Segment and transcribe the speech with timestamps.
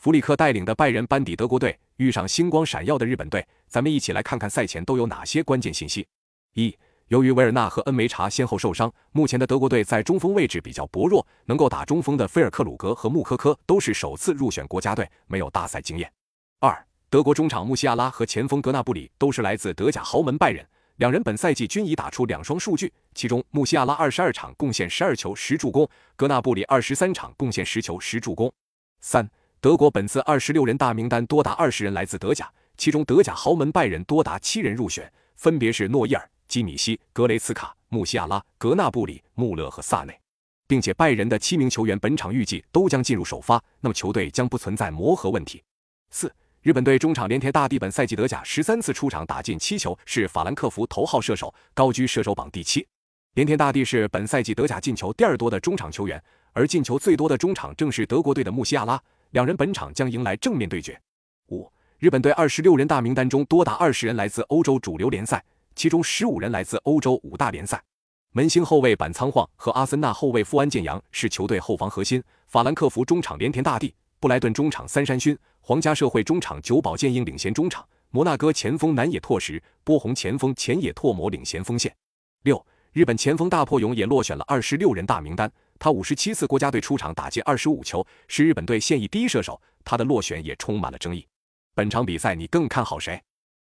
[0.00, 6.06] 弗里克带领的拜仁班底德国队遇上星光闪耀的日本队，咱们一起来看看赛前都有哪些关键信息。
[6.54, 6.74] 一、
[7.08, 16.10] 由于维尔纳和恩梅查先后受伤，目前的德国队在中锋位置比较薄弱，能够打中锋的菲尔克鲁格和穆科科都是首次入选国家队，没有大赛经验。
[16.60, 25.86] 二、德国中场穆西亚拉和前锋格纳布里都是来自德甲豪门拜仁，两人本赛季均已打出两双数据，其中穆西亚拉二十二场贡献十二球十助攻，
[26.16, 28.50] 格纳布里二十三场贡献十球十助攻。
[29.02, 29.28] 三。
[29.62, 40.18] 德国本次二十六人大名单多达二十人来自德甲，其中德甲豪门拜仁多达七人入选，分别是诺伊尔、基米希、格雷茨卡、穆西亚拉、格纳布里、穆勒和萨内，
[40.66, 45.62] 并且拜仁的七名球员本场预计都将进入首发，那么球队将不存在磨合问题。
[46.10, 52.86] 四、日本队中场连田大地本赛季德甲十三次出场打进七球，是法兰克福头号射手，高居射手榜第七。
[53.34, 58.98] 连田大地是本赛季德甲进球第二多的中场球员，而进球最多的中场正是德国队的穆西亚拉。
[59.30, 61.00] 两人本场将迎来正面对决。
[61.50, 65.42] 五，日本队二十六人大名单中多达二十人来自欧洲主流联赛，
[65.76, 67.80] 其中十五人来自欧洲五大联赛。
[68.32, 81.94] 门兴后卫板仓晃和阿森纳后卫富安健洋是球队后防核心，法兰克福中场连田大地、布莱顿中场三山勋、皇家社会中场久保建英领衔中场，摩纳哥前锋南野拓实、波鸿前锋前野拓磨领衔锋线。
[82.42, 85.48] 六，日本前锋大破勇也落选了二十六人大名单。
[85.80, 89.60] 他五十七次国家队出场打进二十五球，是日本队现役第一射手。
[89.82, 91.26] 他的落选也充满了争议。
[91.74, 93.20] 本场比赛你更看好谁？